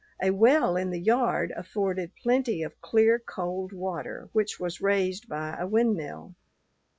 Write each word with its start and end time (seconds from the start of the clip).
A 0.19 0.31
well 0.31 0.75
in 0.77 0.89
the 0.89 0.99
yard 0.99 1.53
afforded 1.55 2.15
plenty 2.15 2.63
of 2.63 2.81
clear, 2.81 3.19
cold 3.19 3.71
water, 3.71 4.29
which 4.33 4.59
was 4.59 4.81
raised 4.81 5.29
by 5.29 5.55
a 5.55 5.67
windmill. 5.67 6.33